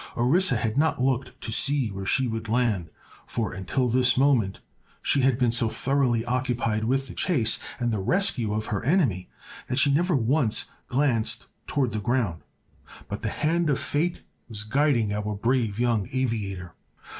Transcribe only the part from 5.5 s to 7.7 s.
so thoroughly occupied with the chase